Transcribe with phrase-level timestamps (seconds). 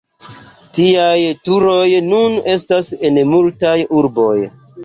[0.77, 1.19] Tiaj
[1.49, 4.35] turoj nun estas en multaj urboj.